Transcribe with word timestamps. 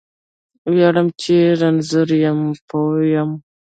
ویاړم 0.71 1.07
چې 1.21 1.35
رانځور 1.59 2.09
پوه 2.67 2.99
یم 3.13 3.29